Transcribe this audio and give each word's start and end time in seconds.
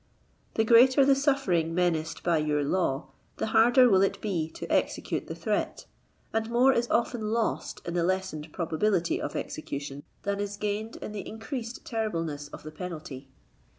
The 0.55 0.63
greater 0.63 1.05
the 1.05 1.13
suffering 1.13 1.75
menaced 1.75 2.23
by 2.23 2.39
your 2.39 2.63
law, 2.63 3.09
the 3.37 3.45
harder 3.53 3.87
will 3.87 4.01
it 4.01 4.19
be 4.19 4.49
to 4.49 4.65
execute 4.65 5.27
the 5.27 5.35
threat, 5.35 5.85
and 6.33 6.49
more 6.49 6.73
is 6.73 6.89
often 6.89 7.21
lost 7.29 7.83
in 7.87 7.93
the 7.93 8.01
lessened 8.03 8.51
probability 8.51 9.21
of 9.21 9.35
execution 9.35 10.01
than 10.23 10.39
is 10.39 10.57
gained 10.57 10.93
46 10.93 11.05
in 11.05 11.11
the 11.11 11.29
increased 11.29 11.85
terribleness 11.85 12.47
of 12.47 12.63
the 12.63 12.71
penalty. 12.71 13.29